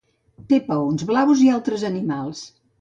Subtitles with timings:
[0.53, 2.45] Té paons blaus i altres animals.